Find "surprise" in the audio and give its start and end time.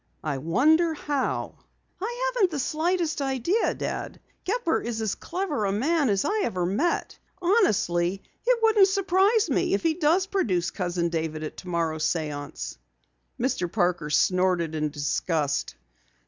8.87-9.51